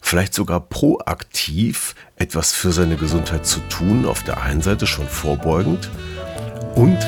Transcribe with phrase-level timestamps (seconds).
[0.00, 5.88] Vielleicht sogar proaktiv etwas für seine Gesundheit zu tun, auf der einen Seite schon vorbeugend
[6.74, 6.98] und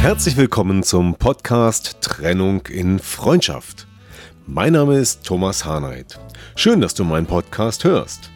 [0.00, 3.86] herzlich willkommen zum Podcast Trennung in Freundschaft.
[4.46, 6.18] Mein Name ist Thomas Harnight.
[6.54, 8.30] Schön, dass du meinen Podcast hörst.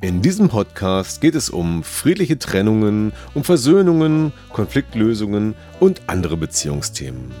[0.00, 7.32] In diesem Podcast geht es um friedliche Trennungen, um Versöhnungen, Konfliktlösungen und andere Beziehungsthemen.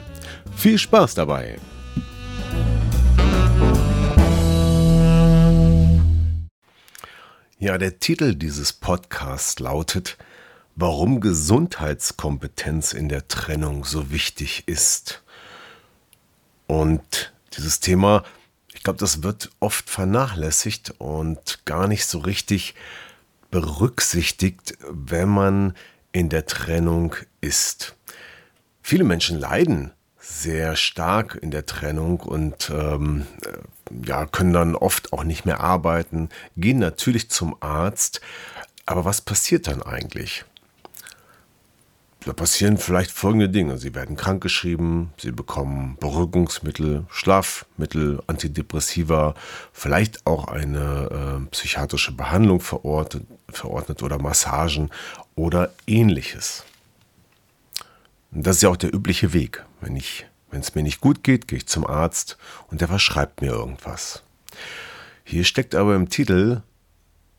[0.56, 1.58] Viel Spaß dabei!
[7.58, 10.18] Ja, der Titel dieses Podcasts lautet
[10.76, 15.22] warum Gesundheitskompetenz in der Trennung so wichtig ist.
[16.66, 18.24] Und dieses Thema,
[18.74, 22.74] ich glaube, das wird oft vernachlässigt und gar nicht so richtig
[23.50, 25.74] berücksichtigt, wenn man
[26.12, 27.96] in der Trennung ist.
[28.82, 33.26] Viele Menschen leiden sehr stark in der Trennung und ähm,
[34.04, 38.20] ja, können dann oft auch nicht mehr arbeiten, gehen natürlich zum Arzt.
[38.84, 40.44] Aber was passiert dann eigentlich?
[42.26, 43.78] Da passieren vielleicht folgende Dinge.
[43.78, 49.34] Sie werden krankgeschrieben, sie bekommen Beruhigungsmittel, Schlafmittel, Antidepressiva,
[49.72, 54.90] vielleicht auch eine äh, psychiatrische Behandlung verordnet, verordnet oder Massagen
[55.36, 56.64] oder ähnliches.
[58.32, 59.64] Und das ist ja auch der übliche Weg.
[59.80, 60.26] Wenn ich,
[60.56, 64.22] wenn es mir nicht gut geht, gehe ich zum Arzt und der verschreibt mir irgendwas.
[65.22, 66.62] Hier steckt aber im Titel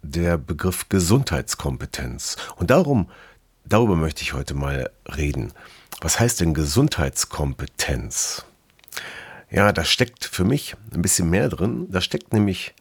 [0.03, 2.37] der Begriff Gesundheitskompetenz.
[2.57, 3.09] Und darum
[3.65, 5.51] darüber möchte ich heute mal reden.
[5.99, 8.45] Was heißt denn Gesundheitskompetenz?
[9.49, 11.87] Ja, da steckt für mich ein bisschen mehr drin.
[11.89, 12.75] Da steckt nämlich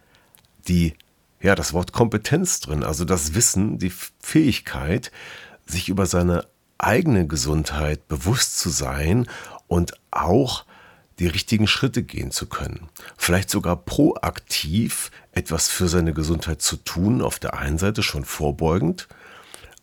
[0.69, 0.93] die,
[1.41, 5.11] ja, das Wort Kompetenz drin, also das Wissen, die Fähigkeit,
[5.65, 6.45] sich über seine
[6.77, 9.27] eigene Gesundheit bewusst zu sein
[9.69, 10.65] und auch
[11.19, 12.89] die richtigen Schritte gehen zu können.
[13.17, 19.09] Vielleicht sogar proaktiv etwas für seine Gesundheit zu tun, auf der einen Seite schon vorbeugend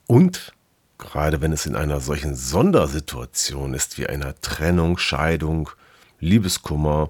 [0.06, 0.54] und
[0.98, 5.70] gerade wenn es in einer solchen Sondersituation ist wie einer Trennung, Scheidung,
[6.20, 7.10] Liebeskummer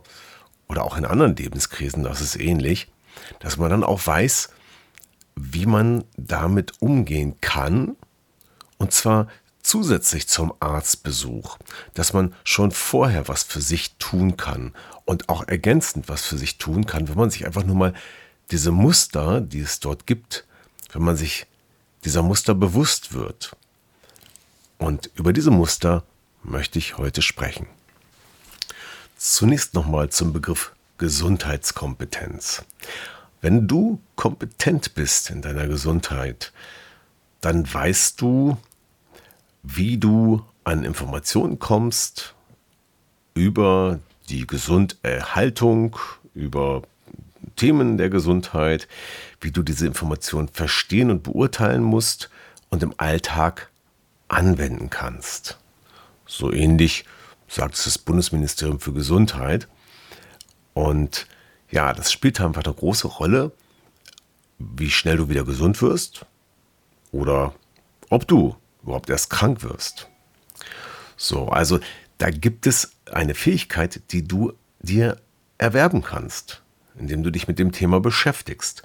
[0.67, 2.91] oder auch in anderen Lebenskrisen, das ist ähnlich,
[3.39, 4.49] dass man dann auch weiß,
[5.35, 7.95] wie man damit umgehen kann
[8.77, 9.27] und zwar
[9.63, 11.57] zusätzlich zum Arztbesuch,
[11.93, 14.73] dass man schon vorher was für sich tun kann
[15.05, 17.93] und auch ergänzend was für sich tun kann, wenn man sich einfach nur mal
[18.51, 20.45] diese Muster, die es dort gibt,
[20.91, 21.47] wenn man sich
[22.03, 23.55] dieser Muster bewusst wird.
[24.77, 26.03] Und über diese Muster
[26.43, 27.67] möchte ich heute sprechen.
[29.17, 32.63] Zunächst nochmal zum Begriff Gesundheitskompetenz.
[33.41, 36.51] Wenn du kompetent bist in deiner Gesundheit,
[37.41, 38.57] dann weißt du,
[39.63, 42.35] wie du an Informationen kommst
[43.33, 45.97] über die Gesunderhaltung,
[46.33, 46.83] über
[47.55, 48.87] Themen der Gesundheit,
[49.41, 52.29] wie du diese Informationen verstehen und beurteilen musst
[52.69, 53.69] und im Alltag
[54.27, 55.57] anwenden kannst.
[56.25, 57.05] So ähnlich
[57.47, 59.67] sagt es das Bundesministerium für Gesundheit.
[60.73, 61.27] Und
[61.69, 63.51] ja, das spielt einfach eine große Rolle,
[64.57, 66.25] wie schnell du wieder gesund wirst
[67.11, 67.53] oder
[68.09, 70.07] ob du überhaupt erst krank wirst.
[71.17, 71.79] So, also
[72.17, 75.17] da gibt es eine Fähigkeit, die du dir
[75.57, 76.61] erwerben kannst,
[76.97, 78.83] indem du dich mit dem Thema beschäftigst.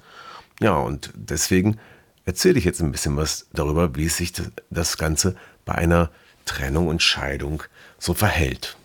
[0.59, 1.79] Ja, und deswegen
[2.25, 4.33] erzähle ich jetzt ein bisschen was darüber, wie sich
[4.69, 6.11] das Ganze bei einer
[6.45, 7.63] Trennung und Scheidung
[7.97, 8.77] so verhält.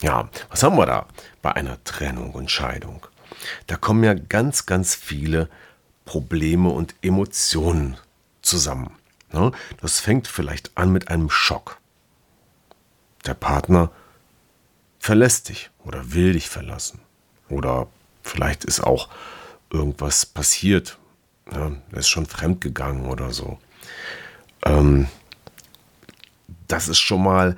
[0.00, 1.06] Ja, was haben wir da
[1.42, 3.06] bei einer Trennung und Scheidung?
[3.66, 5.48] Da kommen ja ganz, ganz viele
[6.04, 7.96] Probleme und Emotionen
[8.42, 8.97] zusammen.
[9.32, 9.52] Ne?
[9.80, 11.78] Das fängt vielleicht an mit einem Schock.
[13.26, 13.90] Der Partner
[14.98, 17.00] verlässt dich oder will dich verlassen.
[17.48, 17.88] Oder
[18.22, 19.08] vielleicht ist auch
[19.70, 20.98] irgendwas passiert,
[21.52, 23.58] ja, er ist schon fremd gegangen oder so.
[24.64, 25.08] Ähm,
[26.66, 27.56] das ist schon mal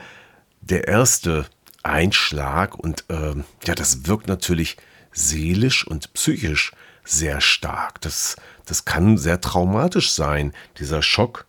[0.61, 1.47] der erste
[1.83, 4.77] Einschlag und ähm, ja, das wirkt natürlich
[5.13, 6.73] seelisch und psychisch
[7.05, 8.01] sehr stark.
[8.01, 8.37] Das,
[8.67, 11.47] das kann sehr traumatisch sein, dieser Schock.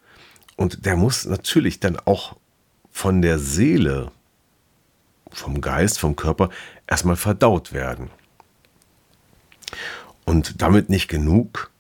[0.62, 2.38] Und der muss natürlich dann auch
[2.92, 4.12] von der Seele,
[5.32, 6.50] vom Geist, vom Körper
[6.86, 8.12] erstmal verdaut werden.
[10.26, 11.72] Und damit nicht genug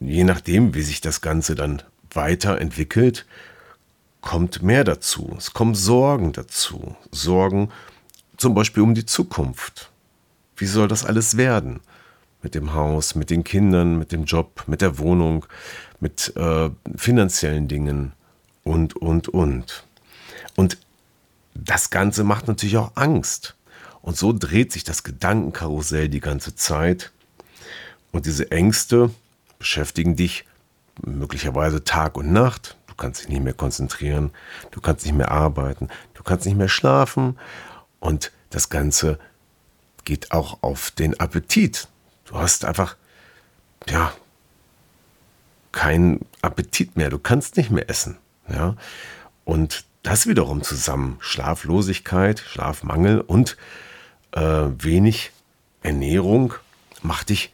[0.00, 1.82] je nachdem, wie sich das Ganze dann
[2.12, 3.26] weiterentwickelt,
[4.20, 5.34] kommt mehr dazu.
[5.38, 6.96] Es kommen Sorgen dazu.
[7.10, 7.70] Sorgen
[8.36, 9.90] zum Beispiel um die Zukunft.
[10.56, 11.80] Wie soll das alles werden?
[12.44, 15.46] Mit dem Haus, mit den Kindern, mit dem Job, mit der Wohnung,
[15.98, 18.12] mit äh, finanziellen Dingen
[18.62, 19.84] und, und, und.
[20.54, 20.78] Und
[21.54, 23.56] das Ganze macht natürlich auch Angst.
[24.02, 27.10] Und so dreht sich das Gedankenkarussell die ganze Zeit.
[28.12, 29.10] Und diese Ängste
[29.58, 30.44] beschäftigen dich
[31.02, 32.76] möglicherweise Tag und Nacht.
[32.86, 34.30] Du kannst dich nicht mehr konzentrieren,
[34.70, 37.38] du kannst nicht mehr arbeiten, du kannst nicht mehr schlafen.
[37.98, 39.18] Und das Ganze
[40.04, 41.88] geht auch auf den Appetit.
[42.24, 42.96] Du hast einfach,
[43.88, 44.12] ja,
[45.72, 47.10] keinen Appetit mehr.
[47.10, 48.16] Du kannst nicht mehr essen.
[48.48, 48.76] Ja?
[49.44, 53.56] Und das wiederum zusammen, Schlaflosigkeit, Schlafmangel und
[54.32, 55.32] äh, wenig
[55.82, 56.54] Ernährung,
[57.02, 57.52] macht dich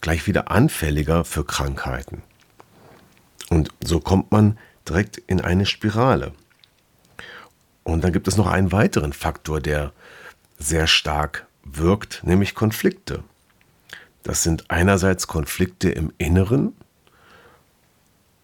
[0.00, 2.22] gleich wieder anfälliger für Krankheiten.
[3.48, 4.58] Und so kommt man
[4.88, 6.32] direkt in eine Spirale.
[7.82, 9.92] Und dann gibt es noch einen weiteren Faktor, der
[10.58, 13.22] sehr stark wirkt, nämlich Konflikte.
[14.22, 16.74] Das sind einerseits Konflikte im Inneren,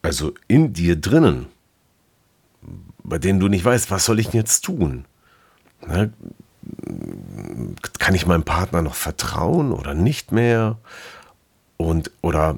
[0.02, 1.46] also in dir drinnen,
[3.02, 5.04] bei denen du nicht weißt, was soll ich denn jetzt tun?
[5.86, 6.08] Na,
[7.98, 10.78] kann ich meinem Partner noch vertrauen oder nicht mehr?
[11.76, 12.56] Und, oder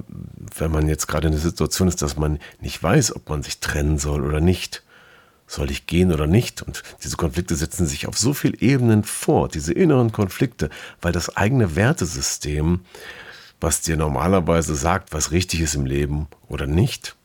[0.56, 3.60] wenn man jetzt gerade in der Situation ist, dass man nicht weiß, ob man sich
[3.60, 4.82] trennen soll oder nicht,
[5.46, 6.62] soll ich gehen oder nicht?
[6.62, 10.70] Und diese Konflikte setzen sich auf so vielen Ebenen fort, diese inneren Konflikte,
[11.00, 12.80] weil das eigene Wertesystem,
[13.60, 17.16] was dir normalerweise sagt, was richtig ist im Leben oder nicht,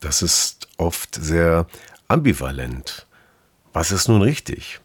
[0.00, 1.66] das ist oft sehr
[2.08, 3.06] ambivalent.
[3.72, 4.80] Was ist nun richtig?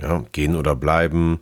[0.00, 1.40] Ja, gehen oder bleiben,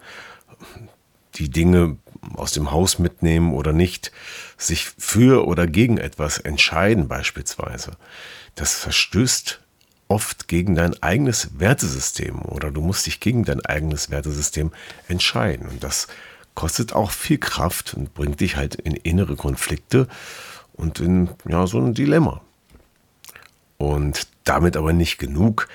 [1.35, 1.97] die Dinge
[2.35, 4.13] aus dem Haus mitnehmen oder nicht,
[4.57, 7.93] sich für oder gegen etwas entscheiden beispielsweise.
[8.55, 9.61] Das verstößt
[10.09, 14.73] oft gegen dein eigenes Wertesystem oder du musst dich gegen dein eigenes Wertesystem
[15.09, 15.69] entscheiden.
[15.69, 16.09] Und das
[16.55, 20.09] kostet auch viel Kraft und bringt dich halt in innere Konflikte
[20.75, 22.41] und in ja, so ein Dilemma.
[23.79, 25.69] Und damit aber nicht genug.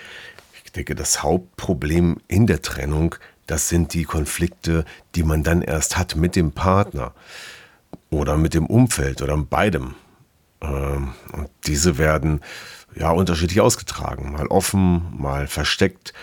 [0.66, 4.86] Ich denke, das Hauptproblem in der Trennung, das sind die Konflikte,
[5.16, 7.14] die man dann erst hat mit dem Partner
[8.10, 9.96] oder mit dem Umfeld oder beidem.
[10.62, 12.42] Ähm, und diese werden
[12.96, 16.14] ja unterschiedlich ausgetragen, mal offen, mal versteckt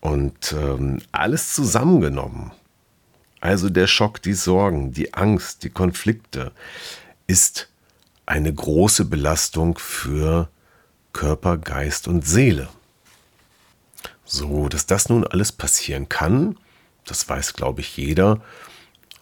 [0.00, 2.52] und ähm, alles zusammengenommen.
[3.40, 6.52] Also der Schock, die Sorgen, die Angst, die Konflikte
[7.26, 7.68] ist
[8.26, 10.48] eine große Belastung für
[11.12, 12.68] Körper, Geist und Seele.
[14.24, 16.56] So, dass das nun alles passieren kann,
[17.04, 18.40] das weiß, glaube ich, jeder.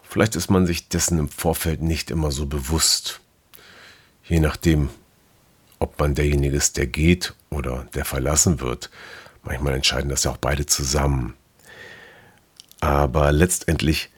[0.02, 3.20] Vielleicht ist man sich dessen im Vorfeld nicht immer so bewusst.
[4.24, 4.90] Je nachdem,
[5.78, 8.90] ob man derjenige ist, der geht oder der verlassen wird.
[9.42, 11.34] Manchmal entscheiden das ja auch beide zusammen.
[12.80, 14.10] Aber letztendlich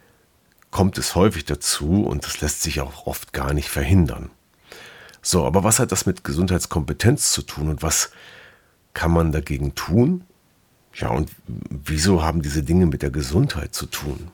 [0.71, 4.29] kommt es häufig dazu und das lässt sich auch oft gar nicht verhindern.
[5.21, 8.11] So, aber was hat das mit Gesundheitskompetenz zu tun und was
[8.93, 10.25] kann man dagegen tun?
[10.93, 14.29] Ja, und wieso haben diese Dinge mit der Gesundheit zu tun?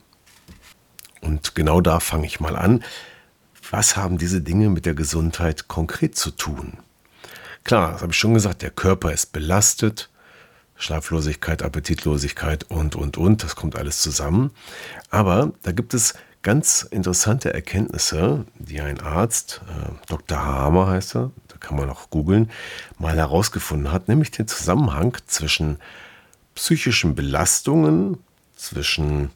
[1.21, 2.83] Und genau da fange ich mal an.
[3.71, 6.73] Was haben diese Dinge mit der Gesundheit konkret zu tun?
[7.63, 10.09] Klar, das habe ich schon gesagt, der Körper ist belastet,
[10.75, 14.51] Schlaflosigkeit, Appetitlosigkeit und, und, und, das kommt alles zusammen.
[15.11, 20.43] Aber da gibt es ganz interessante Erkenntnisse, die ein Arzt, äh, Dr.
[20.43, 22.49] Hamer heißt er, da kann man auch googeln,
[22.97, 25.77] mal herausgefunden hat, nämlich den Zusammenhang zwischen
[26.55, 28.17] psychischen Belastungen,
[28.55, 29.29] zwischen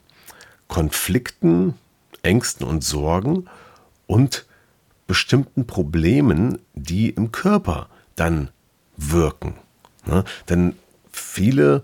[0.70, 1.76] Konflikten,
[2.24, 3.48] Ängsten und Sorgen
[4.08, 4.46] und
[5.08, 8.50] bestimmten Problemen, die im Körper dann
[8.98, 9.56] wirken.
[10.06, 10.24] Ne?
[10.50, 10.76] Denn
[11.12, 11.84] viele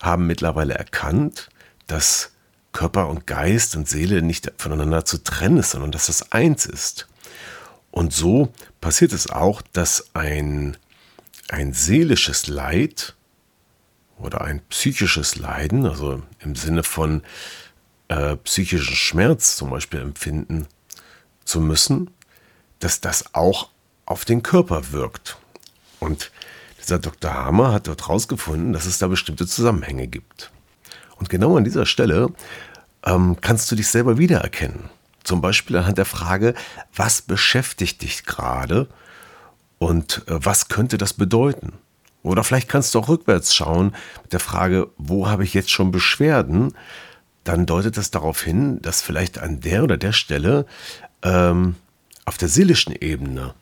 [0.00, 1.48] haben mittlerweile erkannt,
[1.86, 2.32] dass
[2.72, 7.06] Körper und Geist und Seele nicht voneinander zu trennen ist, sondern dass das eins ist.
[7.90, 10.76] Und so passiert es auch, dass ein,
[11.48, 13.14] ein seelisches Leid
[14.18, 17.22] oder ein psychisches Leiden, also im Sinne von
[18.08, 20.66] äh, psychischen Schmerz zum Beispiel empfinden
[21.52, 22.10] zu müssen,
[22.78, 23.68] dass das auch
[24.06, 25.36] auf den Körper wirkt.
[26.00, 26.32] Und
[26.80, 27.34] dieser Dr.
[27.34, 30.50] Hammer hat dort herausgefunden, dass es da bestimmte Zusammenhänge gibt.
[31.16, 32.30] Und genau an dieser Stelle
[33.04, 34.88] ähm, kannst du dich selber wiedererkennen.
[35.24, 36.54] Zum Beispiel anhand der Frage,
[36.96, 38.88] was beschäftigt dich gerade
[39.78, 41.74] und äh, was könnte das bedeuten?
[42.22, 45.92] Oder vielleicht kannst du auch rückwärts schauen mit der Frage, wo habe ich jetzt schon
[45.92, 46.72] Beschwerden?
[47.44, 50.64] Dann deutet das darauf hin, dass vielleicht an der oder der Stelle
[51.22, 51.76] ähm,
[52.24, 53.54] auf der seelischen Ebene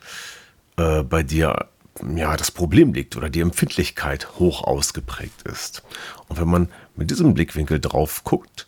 [0.76, 1.68] äh, bei dir
[2.16, 5.82] ja, das Problem liegt oder die Empfindlichkeit hoch ausgeprägt ist.
[6.28, 8.66] Und wenn man mit diesem Blickwinkel drauf guckt,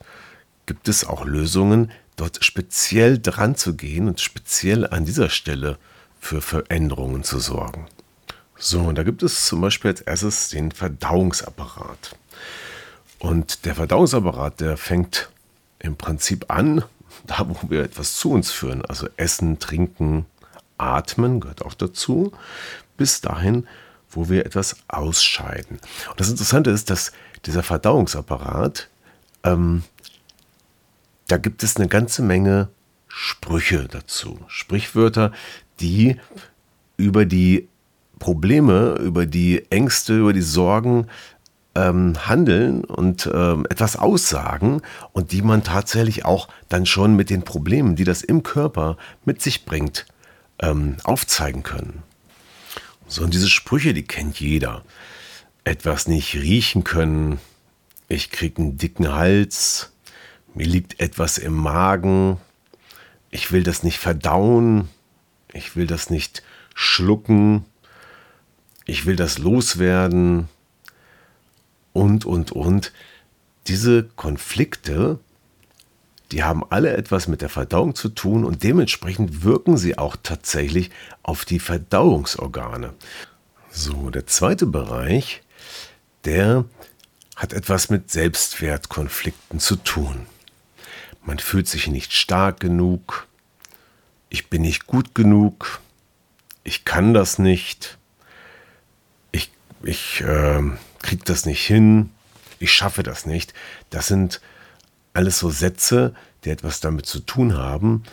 [0.67, 5.79] gibt es auch Lösungen, dort speziell dran zu gehen und speziell an dieser Stelle
[6.21, 7.87] für Veränderungen zu sorgen.
[8.57, 12.17] So, und da gibt es zum Beispiel als erstes den Verdauungsapparat.
[13.19, 15.31] Und der Verdauungsapparat, der fängt
[15.79, 16.85] im Prinzip an,
[17.27, 20.27] da wo wir etwas zu uns führen, also Essen, Trinken,
[20.79, 22.33] Atmen gehört auch dazu,
[22.97, 23.67] bis dahin,
[24.11, 25.79] wo wir etwas ausscheiden.
[26.11, 27.13] Und das Interessante ist, dass
[27.47, 28.89] dieser Verdauungsapparat,
[29.45, 29.83] ähm,
[31.29, 32.69] da gibt es eine ganze Menge
[33.09, 34.41] Sprüche dazu.
[34.49, 35.33] Sprichwörter,
[35.81, 36.17] die
[36.97, 37.69] über die
[38.19, 41.09] Probleme, über die Ängste, über die Sorgen
[41.75, 47.43] ähm, handeln und ähm, etwas aussagen und die man tatsächlich auch dann schon mit den
[47.43, 50.07] Problemen, die das im Körper mit sich bringt,
[50.61, 52.03] ähm, aufzeigen können.
[53.07, 54.85] So, und diese Sprüche, die kennt jeder.
[55.65, 57.39] Etwas nicht riechen können,
[58.09, 59.93] ich krieg einen dicken Hals,
[60.55, 62.37] mir liegt etwas im Magen,
[63.31, 64.89] ich will das nicht verdauen,
[65.53, 66.43] ich will das nicht
[66.75, 67.65] schlucken,
[68.85, 70.49] ich will das loswerden
[71.93, 72.93] und, und, und.
[73.69, 75.19] Diese Konflikte,
[76.33, 80.91] die haben alle etwas mit der Verdauung zu tun und dementsprechend wirken sie auch tatsächlich
[81.23, 82.95] auf die Verdauungsorgane.
[83.71, 85.43] So, der zweite Bereich,
[86.25, 86.65] der
[87.37, 90.27] hat etwas mit Selbstwertkonflikten zu tun.
[91.25, 93.27] Man fühlt sich nicht stark genug,
[94.29, 95.81] ich bin nicht gut genug,
[96.65, 97.99] ich kann das nicht,
[99.31, 99.51] ich,
[99.83, 100.63] ich äh,
[101.03, 102.11] kriege das nicht hin,
[102.59, 103.55] ich schaffe das nicht.
[103.91, 104.41] Das sind
[105.15, 108.05] alles so Sätze, die etwas damit zu tun haben,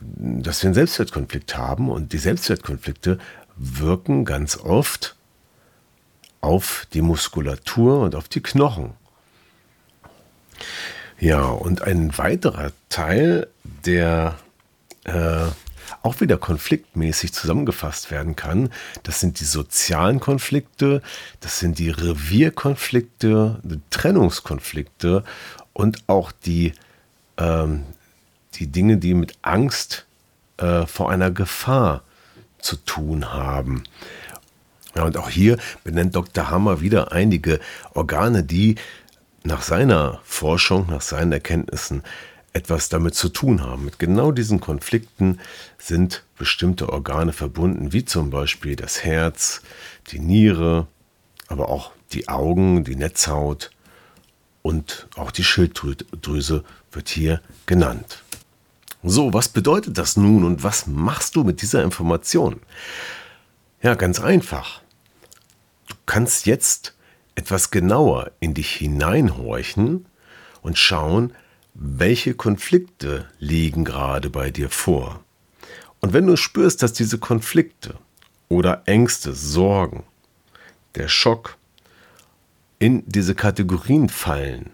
[0.00, 3.18] dass wir einen Selbstwertkonflikt haben und die Selbstwertkonflikte
[3.56, 5.16] wirken ganz oft
[6.40, 8.92] auf die Muskulatur und auf die Knochen.
[11.18, 14.38] Ja, und ein weiterer Teil, der
[15.04, 15.46] äh,
[16.02, 18.70] auch wieder konfliktmäßig zusammengefasst werden kann.
[19.02, 21.02] Das sind die sozialen Konflikte,
[21.40, 25.24] das sind die Revierkonflikte, die Trennungskonflikte
[25.72, 26.72] und auch die,
[27.36, 27.84] ähm,
[28.54, 30.06] die Dinge, die mit Angst
[30.58, 32.02] äh, vor einer Gefahr
[32.58, 33.84] zu tun haben.
[34.94, 36.50] Ja, und auch hier benennt Dr.
[36.50, 37.60] Hammer wieder einige
[37.94, 38.76] Organe, die
[39.44, 42.02] nach seiner Forschung, nach seinen Erkenntnissen
[42.58, 43.84] etwas damit zu tun haben.
[43.84, 45.38] Mit genau diesen Konflikten
[45.78, 49.62] sind bestimmte Organe verbunden, wie zum Beispiel das Herz,
[50.08, 50.88] die Niere,
[51.46, 53.70] aber auch die Augen, die Netzhaut
[54.62, 58.22] und auch die Schilddrüse wird hier genannt.
[59.04, 62.60] So, was bedeutet das nun und was machst du mit dieser Information?
[63.80, 64.80] Ja, ganz einfach.
[65.86, 66.94] Du kannst jetzt
[67.36, 70.06] etwas genauer in dich hineinhorchen
[70.60, 71.32] und schauen,
[71.80, 75.20] welche Konflikte liegen gerade bei dir vor?
[76.00, 77.94] Und wenn du spürst, dass diese Konflikte
[78.48, 80.02] oder Ängste, Sorgen,
[80.96, 81.56] der Schock
[82.80, 84.70] in diese Kategorien fallen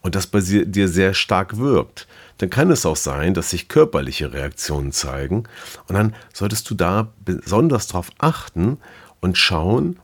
[0.00, 4.32] und das bei dir sehr stark wirkt, dann kann es auch sein, dass sich körperliche
[4.32, 5.44] Reaktionen zeigen
[5.88, 8.78] und dann solltest du da besonders darauf achten
[9.20, 9.98] und schauen,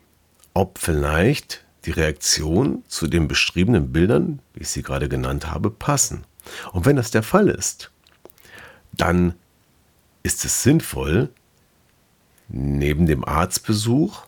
[0.53, 6.25] ob vielleicht die Reaktion zu den beschriebenen Bildern, wie ich sie gerade genannt habe, passen.
[6.73, 7.91] Und wenn das der Fall ist,
[8.93, 9.35] dann
[10.23, 11.31] ist es sinnvoll,
[12.49, 14.25] neben dem Arztbesuch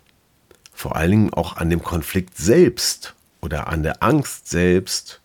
[0.72, 5.20] vor allen Dingen auch an dem Konflikt selbst oder an der Angst selbst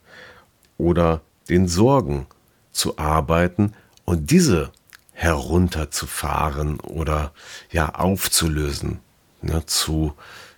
[0.78, 2.26] oder den Sorgen
[2.72, 3.74] zu arbeiten
[4.06, 4.72] und diese
[5.14, 7.34] herunterzufahren oder
[7.72, 9.00] ja aufzulösen,
[9.42, 10.14] ne, zu,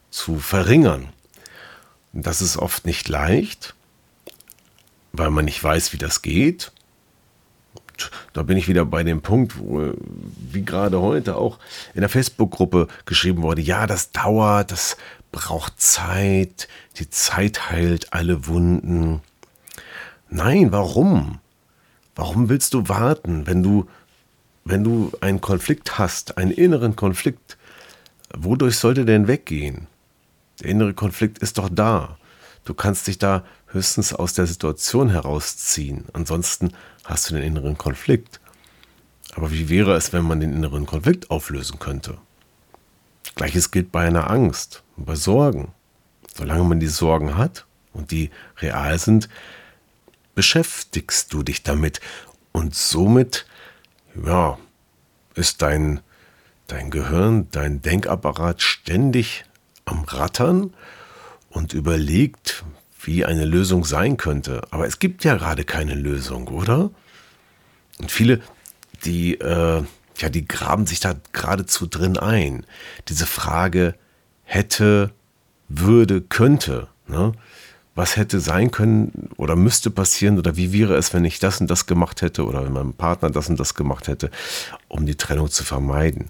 [0.10, 1.10] zu verringern.
[2.17, 3.75] Das ist oft nicht leicht,
[5.12, 6.72] weil man nicht weiß, wie das geht.
[8.31, 9.93] Da bin ich wieder bei dem Punkt, wo,
[10.51, 11.60] wie gerade heute auch
[11.93, 14.95] in der Facebook-Gruppe geschrieben wurde, ja, das dauert, das
[15.34, 16.69] braucht Zeit,
[17.00, 19.22] die Zeit heilt alle Wunden.
[20.29, 21.39] Nein, warum?
[22.15, 23.88] Warum willst du warten, wenn du,
[24.63, 27.57] wenn du einen Konflikt hast, einen inneren Konflikt?
[28.34, 29.88] Wodurch sollte der denn weggehen?
[30.65, 32.17] Der innere Konflikt ist doch da.
[32.63, 36.05] Du kannst dich da höchstens aus der Situation herausziehen.
[36.12, 38.39] Ansonsten hast du den inneren Konflikt.
[39.36, 42.17] Aber wie wäre es, wenn man den inneren Konflikt auflösen könnte?
[43.36, 45.72] Gleiches gilt bei einer Angst, bei Sorgen.
[46.36, 49.29] Solange man die Sorgen hat und die real sind,
[50.34, 52.01] beschäftigst du dich damit.
[52.53, 53.45] Und somit,
[54.25, 54.57] ja,
[55.36, 56.00] ist dein,
[56.65, 59.45] dein Gehirn, dein Denkapparat ständig
[59.86, 60.74] am Rattern
[61.50, 62.63] und überlegt,
[63.01, 64.62] wie eine Lösung sein könnte.
[64.72, 66.89] Aber es gibt ja gerade keine Lösung, oder?
[68.00, 68.42] Und viele,
[69.06, 69.84] die, äh,
[70.18, 72.65] ja, die graben sich da geradezu drin ein.
[73.08, 73.96] Diese Frage
[74.44, 75.12] hätte,
[75.70, 76.88] würde, könnte.
[77.08, 77.34] Ne?
[77.94, 81.70] Was hätte sein können oder müsste passieren oder wie wäre es, wenn ich das und
[81.70, 84.32] das gemacht hätte oder wenn mein Partner das und das gemacht hätte,
[84.88, 86.30] um die Trennung zu vermeiden.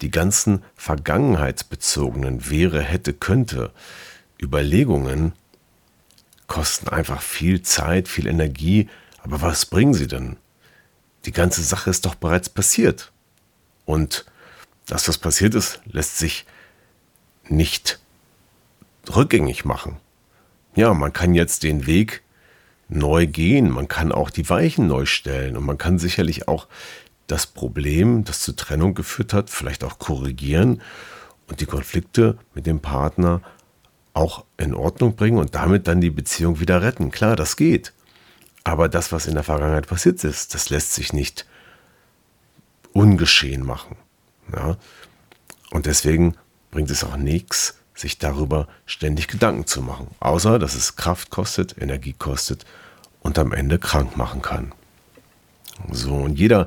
[0.00, 3.72] Die ganzen vergangenheitsbezogenen wäre, hätte, könnte
[4.40, 5.32] Überlegungen
[6.46, 8.88] kosten einfach viel Zeit, viel Energie.
[9.22, 10.36] Aber was bringen sie denn?
[11.24, 13.12] Die ganze Sache ist doch bereits passiert.
[13.84, 14.24] Und
[14.86, 16.46] das, was passiert ist, lässt sich
[17.48, 18.00] nicht
[19.14, 19.96] rückgängig machen.
[20.74, 22.22] Ja, man kann jetzt den Weg
[22.88, 26.66] neu gehen, man kann auch die Weichen neu stellen und man kann sicherlich auch
[27.28, 30.82] das Problem, das zur Trennung geführt hat, vielleicht auch korrigieren
[31.46, 33.42] und die Konflikte mit dem Partner
[34.14, 37.10] auch in Ordnung bringen und damit dann die Beziehung wieder retten.
[37.10, 37.92] Klar, das geht.
[38.64, 41.46] Aber das, was in der Vergangenheit passiert ist, das lässt sich nicht
[42.92, 43.96] ungeschehen machen.
[44.52, 44.76] Ja?
[45.70, 46.34] Und deswegen
[46.70, 50.08] bringt es auch nichts, sich darüber ständig Gedanken zu machen.
[50.20, 52.64] Außer, dass es Kraft kostet, Energie kostet
[53.20, 54.72] und am Ende krank machen kann.
[55.90, 56.66] So, und jeder,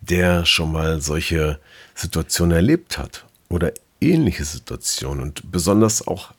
[0.00, 1.58] der schon mal solche
[1.94, 6.32] Situationen erlebt hat oder ähnliche Situationen und besonders auch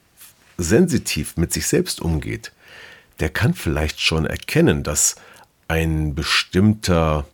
[0.56, 2.52] sensitiv mit sich selbst umgeht,
[3.20, 5.16] der kann vielleicht schon erkennen, dass
[5.68, 7.26] ein bestimmter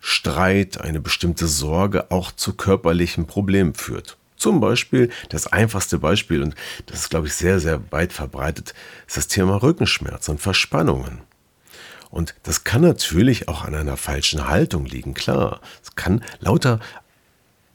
[0.00, 4.18] Streit, eine bestimmte Sorge auch zu körperlichen Problemen führt.
[4.36, 6.54] Zum Beispiel, das einfachste Beispiel, und
[6.86, 8.74] das ist, glaube ich, sehr, sehr weit verbreitet,
[9.06, 11.22] ist das Thema Rückenschmerz und Verspannungen.
[12.14, 15.60] Und das kann natürlich auch an einer falschen Haltung liegen, klar.
[15.82, 16.78] Es kann lauter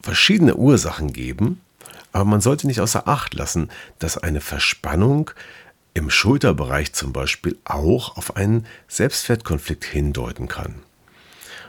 [0.01, 1.59] verschiedene Ursachen geben,
[2.13, 3.69] aber man sollte nicht außer Acht lassen,
[3.99, 5.31] dass eine Verspannung
[5.93, 10.83] im Schulterbereich zum Beispiel auch auf einen Selbstwertkonflikt hindeuten kann.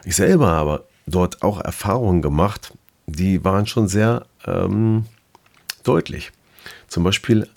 [0.04, 2.72] Ich selber habe dort auch Erfahrungen gemacht,
[3.08, 5.06] die waren schon sehr ähm,
[5.82, 6.30] deutlich.
[6.86, 7.48] Zum Beispiel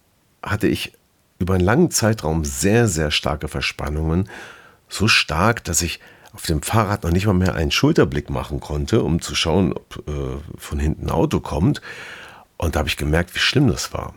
[0.41, 0.93] hatte ich
[1.38, 4.28] über einen langen Zeitraum sehr, sehr starke Verspannungen.
[4.93, 5.99] So stark, dass ich
[6.34, 10.08] auf dem Fahrrad noch nicht mal mehr einen Schulterblick machen konnte, um zu schauen, ob
[10.08, 11.82] äh, von hinten ein Auto kommt.
[12.58, 14.13] Und da habe ich gemerkt, wie schlimm das war.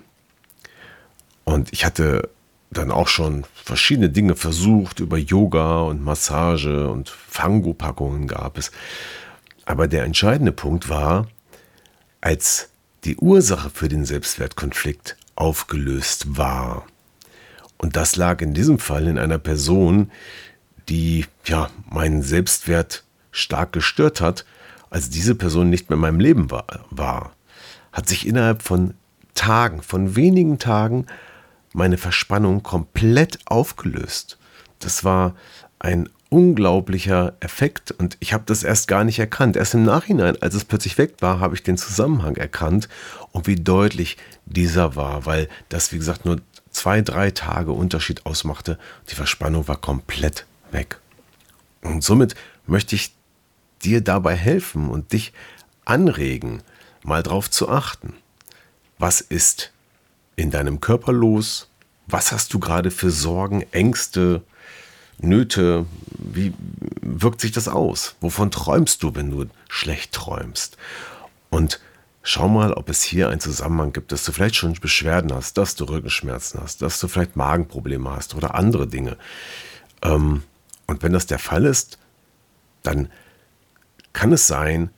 [1.45, 2.29] Und ich hatte
[2.71, 8.71] dann auch schon verschiedene Dinge versucht, über Yoga und Massage und Fango-Packungen gab es.
[9.65, 11.27] Aber der entscheidende Punkt war,
[12.21, 12.69] als
[13.05, 16.85] die Ursache für den Selbstwertkonflikt aufgelöst war.
[17.79, 20.11] Und das lag in diesem Fall in einer Person,
[20.89, 24.45] die ja meinen Selbstwert stark gestört hat,
[24.91, 26.67] als diese Person nicht mehr in meinem Leben war.
[26.91, 27.33] war
[27.97, 28.93] hat sich innerhalb von
[29.35, 31.07] Tagen, von wenigen Tagen,
[31.73, 34.39] meine Verspannung komplett aufgelöst.
[34.81, 35.35] Das war
[35.79, 39.57] ein unglaublicher Effekt und ich habe das erst gar nicht erkannt.
[39.57, 42.91] Erst im Nachhinein, als es plötzlich weg war, habe ich den Zusammenhang erkannt
[43.33, 48.79] und wie deutlich dieser war, weil das, wie gesagt, nur zwei, drei Tage Unterschied ausmachte.
[49.09, 50.99] Die Verspannung war komplett weg.
[51.83, 52.35] Und somit
[52.67, 53.15] möchte ich
[53.83, 55.33] dir dabei helfen und dich
[55.85, 56.63] anregen,
[57.03, 58.15] mal drauf zu achten.
[58.99, 59.73] Was ist
[60.35, 61.69] in deinem Körper los?
[62.07, 64.43] Was hast du gerade für Sorgen, Ängste,
[65.19, 65.87] Nöte?
[66.11, 66.53] Wie
[67.01, 68.17] wirkt sich das aus?
[68.21, 70.77] Wovon träumst du, wenn du schlecht träumst?
[71.51, 71.81] Und
[72.23, 75.77] schau mal, ob es hier einen Zusammenhang gibt, dass du vielleicht schon Beschwerden hast, dass
[75.77, 79.17] du Rückenschmerzen hast, dass du vielleicht Magenprobleme hast oder andere Dinge.
[80.03, 80.43] Ähm,
[80.87, 81.99] und wenn das der Fall ist,
[82.83, 83.11] dann
[84.13, 84.91] kann es sein,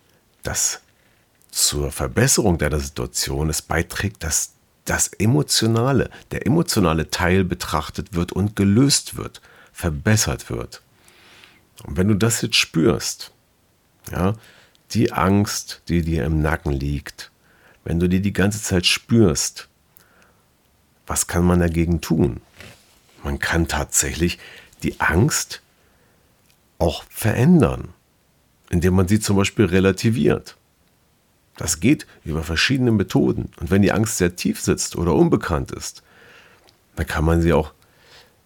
[0.43, 0.81] dass
[1.51, 4.53] zur Verbesserung deiner Situation es beiträgt, dass
[4.85, 9.41] das Emotionale, der emotionale Teil betrachtet wird und gelöst wird,
[9.73, 10.83] verbessert wird.
[11.85, 13.33] Und wenn du das jetzt spürst,
[14.11, 14.35] ja,
[14.93, 17.31] die Angst, die dir im Nacken liegt,
[17.85, 19.69] wenn du die die ganze Zeit spürst,
[21.07, 22.41] was kann man dagegen tun?
[23.23, 24.39] Man kann tatsächlich
[24.83, 25.63] die Angst
[26.79, 27.93] auch verändern,
[28.71, 30.57] indem man sie zum Beispiel relativiert.
[31.57, 33.51] Das geht über verschiedene Methoden.
[33.59, 36.03] Und wenn die Angst sehr tief sitzt oder unbekannt ist,
[36.95, 37.73] dann kann man sie auch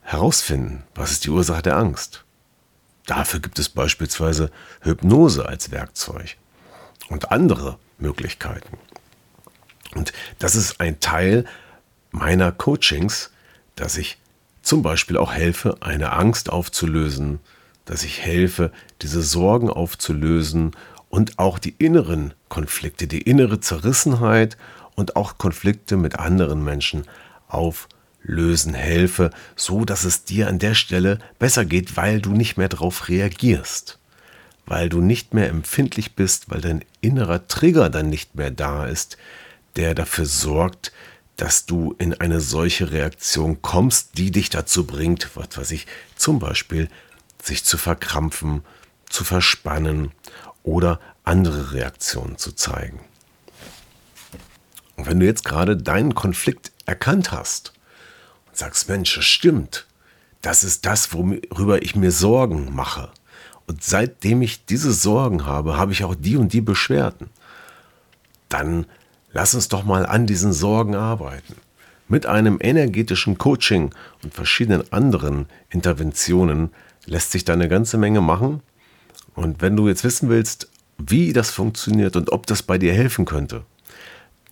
[0.00, 0.84] herausfinden.
[0.94, 2.24] Was ist die Ursache der Angst?
[3.06, 6.36] Dafür gibt es beispielsweise Hypnose als Werkzeug
[7.08, 8.78] und andere Möglichkeiten.
[9.94, 11.44] Und das ist ein Teil
[12.10, 13.30] meiner Coachings,
[13.76, 14.18] dass ich
[14.62, 17.40] zum Beispiel auch helfe, eine Angst aufzulösen,
[17.84, 20.72] dass ich helfe, diese Sorgen aufzulösen
[21.08, 24.56] und auch die inneren Konflikte, die innere Zerrissenheit
[24.94, 27.04] und auch Konflikte mit anderen Menschen
[27.48, 28.74] auflösen.
[28.74, 33.08] Helfe, so dass es dir an der Stelle besser geht, weil du nicht mehr darauf
[33.08, 33.98] reagierst,
[34.64, 39.16] weil du nicht mehr empfindlich bist, weil dein innerer Trigger dann nicht mehr da ist,
[39.76, 40.92] der dafür sorgt,
[41.36, 46.38] dass du in eine solche Reaktion kommst, die dich dazu bringt, was weiß ich, zum
[46.38, 46.88] Beispiel
[47.42, 48.62] sich zu verkrampfen,
[49.08, 50.12] zu verspannen
[50.62, 53.00] oder andere Reaktionen zu zeigen.
[54.96, 57.72] Und wenn du jetzt gerade deinen Konflikt erkannt hast
[58.46, 59.86] und sagst, Mensch, das stimmt,
[60.40, 63.10] das ist das, worüber ich mir Sorgen mache.
[63.66, 67.30] Und seitdem ich diese Sorgen habe, habe ich auch die und die Beschwerden.
[68.48, 68.86] Dann
[69.32, 71.54] lass uns doch mal an diesen Sorgen arbeiten.
[72.08, 76.70] Mit einem energetischen Coaching und verschiedenen anderen Interventionen
[77.06, 78.62] lässt sich da eine ganze Menge machen.
[79.34, 83.24] Und wenn du jetzt wissen willst, wie das funktioniert und ob das bei dir helfen
[83.24, 83.64] könnte,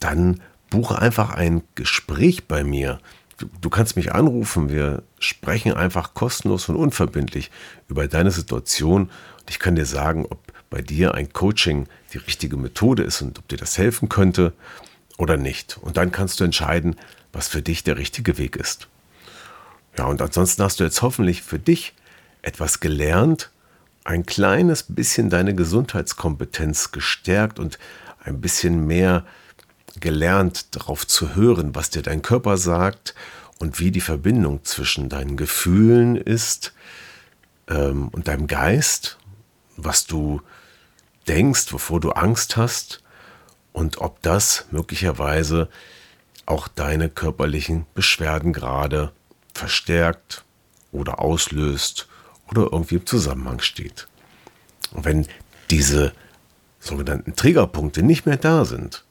[0.00, 3.00] dann buche einfach ein Gespräch bei mir.
[3.36, 7.50] Du, du, kannst mich anrufen, wir sprechen einfach kostenlos und unverbindlich
[7.88, 9.02] über deine Situation
[9.40, 10.38] und ich kann dir sagen, ob
[10.70, 14.52] bei dir ein Coaching die richtige Methode ist und ob dir das helfen könnte
[15.18, 15.78] oder nicht.
[15.82, 16.96] Und dann kannst du entscheiden,
[17.32, 18.88] was für dich der richtige Weg ist.
[19.98, 21.94] Ja, und ansonsten hast du jetzt hoffentlich für dich
[22.42, 23.50] etwas gelernt,
[24.04, 27.78] ein kleines bisschen deine Gesundheitskompetenz gestärkt und
[28.24, 29.24] ein bisschen mehr
[29.98, 33.14] gelernt, darauf zu hören, was dir dein Körper sagt
[33.58, 36.72] und wie die Verbindung zwischen deinen Gefühlen ist
[37.68, 39.18] ähm, und deinem Geist,
[39.76, 40.40] was du
[41.28, 43.02] denkst, wovor du Angst hast
[43.72, 45.68] und ob das möglicherweise
[46.46, 49.12] auch deine körperlichen Beschwerden gerade
[49.54, 50.44] verstärkt
[50.90, 52.08] oder auslöst
[52.50, 54.08] oder irgendwie im Zusammenhang steht.
[54.92, 55.26] Und wenn
[55.70, 56.12] diese
[56.80, 59.04] sogenannten Triggerpunkte nicht mehr da sind,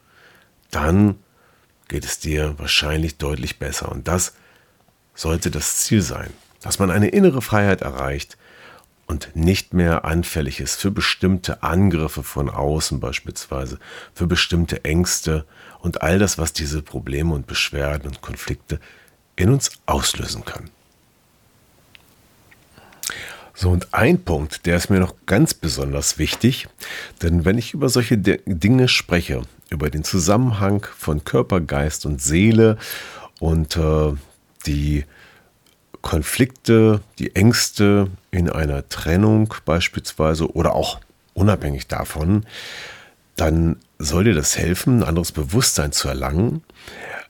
[0.71, 1.15] dann
[1.87, 3.91] geht es dir wahrscheinlich deutlich besser.
[3.91, 4.33] Und das
[5.15, 8.37] sollte das Ziel sein, dass man eine innere Freiheit erreicht
[9.05, 13.79] und nicht mehr anfällig ist für bestimmte Angriffe von außen beispielsweise,
[14.13, 15.45] für bestimmte Ängste
[15.79, 18.79] und all das, was diese Probleme und Beschwerden und Konflikte
[19.35, 20.69] in uns auslösen kann.
[23.61, 26.69] So, und ein Punkt, der ist mir noch ganz besonders wichtig,
[27.21, 32.77] denn wenn ich über solche Dinge spreche, über den Zusammenhang von Körper, Geist und Seele
[33.41, 34.13] und äh,
[34.65, 35.03] die
[36.01, 41.01] Konflikte, die Ängste in einer Trennung beispielsweise oder auch
[41.33, 42.45] unabhängig davon,
[43.35, 46.63] dann soll dir das helfen, ein anderes Bewusstsein zu erlangen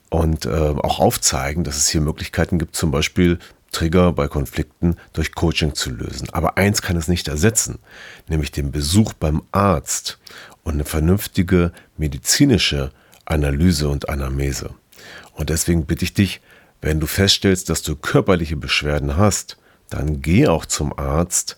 [0.09, 3.39] und äh, auch aufzeigen, dass es hier Möglichkeiten gibt, zum Beispiel
[3.71, 6.29] Trigger bei Konflikten durch Coaching zu lösen.
[6.31, 7.79] Aber eins kann es nicht ersetzen,
[8.27, 10.19] nämlich den Besuch beim Arzt
[10.63, 12.91] und eine vernünftige medizinische
[13.25, 14.71] Analyse und Anamnese.
[15.33, 16.41] Und deswegen bitte ich dich,
[16.81, 19.57] wenn du feststellst, dass du körperliche Beschwerden hast,
[19.89, 21.57] dann geh auch zum Arzt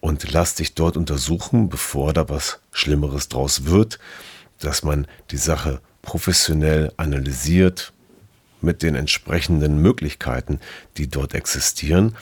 [0.00, 3.98] und lass dich dort untersuchen, bevor da was Schlimmeres draus wird,
[4.58, 7.92] dass man die Sache professionell analysiert
[8.62, 10.60] mit den entsprechenden Möglichkeiten,
[10.96, 12.14] die dort existieren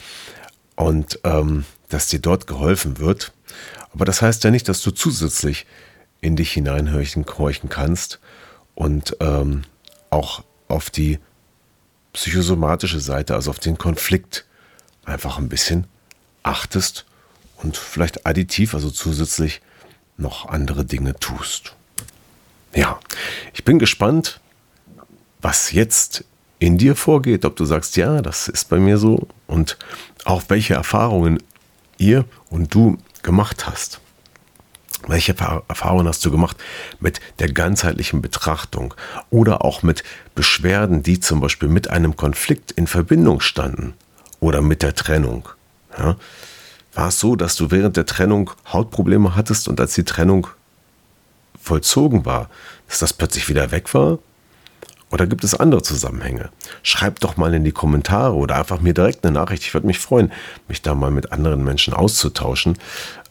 [0.75, 3.31] und ähm, dass dir dort geholfen wird.
[3.93, 5.65] Aber das heißt ja nicht, dass du zusätzlich
[6.21, 8.19] in dich hineinhorchen kannst
[8.75, 9.63] und ähm,
[10.09, 11.19] auch auf die
[12.13, 14.45] psychosomatische Seite, also auf den Konflikt,
[15.05, 15.87] einfach ein bisschen
[16.43, 17.05] achtest
[17.57, 19.61] und vielleicht additiv, also zusätzlich
[20.17, 21.75] noch andere Dinge tust.
[22.73, 22.99] Ja,
[23.53, 24.39] ich bin gespannt,
[25.41, 26.23] was jetzt
[26.61, 29.79] in dir vorgeht, ob du sagst, ja, das ist bei mir so und
[30.25, 31.41] auch welche Erfahrungen
[31.97, 33.99] ihr und du gemacht hast.
[35.07, 35.35] Welche
[35.67, 36.55] Erfahrungen hast du gemacht
[36.99, 38.93] mit der ganzheitlichen Betrachtung
[39.31, 40.03] oder auch mit
[40.35, 43.95] Beschwerden, die zum Beispiel mit einem Konflikt in Verbindung standen
[44.39, 45.49] oder mit der Trennung?
[45.97, 46.15] Ja?
[46.93, 50.45] War es so, dass du während der Trennung Hautprobleme hattest und als die Trennung
[51.59, 52.51] vollzogen war,
[52.87, 54.19] dass das plötzlich wieder weg war?
[55.11, 56.49] Oder gibt es andere Zusammenhänge?
[56.83, 59.63] Schreib doch mal in die Kommentare oder einfach mir direkt eine Nachricht.
[59.63, 60.31] Ich würde mich freuen,
[60.67, 62.77] mich da mal mit anderen Menschen auszutauschen,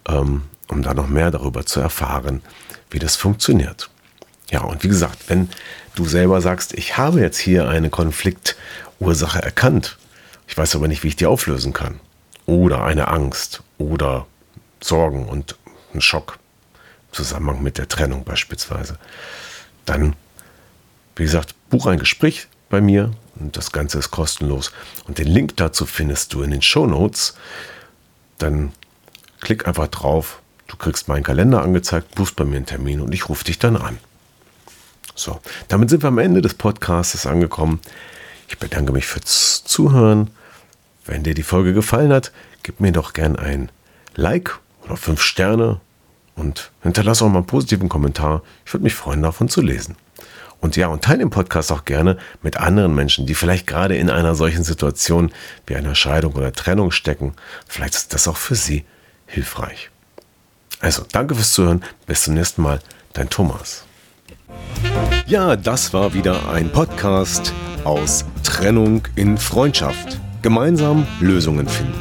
[0.06, 2.42] ähm, um da noch mehr darüber zu erfahren,
[2.90, 3.88] wie das funktioniert.
[4.50, 5.48] Ja, und wie gesagt, wenn
[5.94, 9.96] du selber sagst, ich habe jetzt hier eine Konfliktursache erkannt,
[10.48, 12.00] ich weiß aber nicht, wie ich die auflösen kann,
[12.46, 14.26] oder eine Angst oder
[14.80, 15.56] Sorgen und
[15.94, 16.38] ein Schock
[17.08, 18.98] im Zusammenhang mit der Trennung beispielsweise,
[19.86, 20.14] dann
[21.20, 24.72] wie gesagt, buch ein Gespräch bei mir und das Ganze ist kostenlos.
[25.08, 27.34] Und den Link dazu findest du in den Show Notes.
[28.38, 28.72] Dann
[29.40, 33.28] klick einfach drauf, Du kriegst meinen Kalender angezeigt, buchst bei mir einen Termin und ich
[33.28, 33.98] rufe dich dann an.
[35.16, 37.80] So, damit sind wir am Ende des Podcasts angekommen.
[38.48, 40.30] Ich bedanke mich fürs Zuhören.
[41.04, 42.30] Wenn dir die Folge gefallen hat,
[42.62, 43.68] gib mir doch gern ein
[44.14, 45.80] Like oder fünf Sterne
[46.36, 48.42] und hinterlass auch mal einen positiven Kommentar.
[48.64, 49.96] Ich würde mich freuen, davon zu lesen.
[50.60, 54.10] Und ja, und teile den Podcast auch gerne mit anderen Menschen, die vielleicht gerade in
[54.10, 55.32] einer solchen Situation
[55.66, 57.34] wie einer Scheidung oder Trennung stecken.
[57.66, 58.84] Vielleicht ist das auch für sie
[59.26, 59.90] hilfreich.
[60.80, 61.82] Also, danke fürs Zuhören.
[62.06, 62.80] Bis zum nächsten Mal.
[63.12, 63.84] Dein Thomas.
[65.26, 67.52] Ja, das war wieder ein Podcast
[67.84, 70.20] aus Trennung in Freundschaft.
[70.42, 71.94] Gemeinsam Lösungen finden.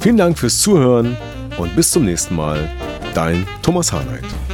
[0.00, 1.16] Vielen Dank fürs Zuhören
[1.56, 2.70] und bis zum nächsten Mal.
[3.14, 4.45] Dein Thomas Harnight.